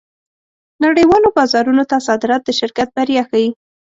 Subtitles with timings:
[0.85, 3.47] نړۍوالو بازارونو ته صادرات د شرکت بریا ښيي.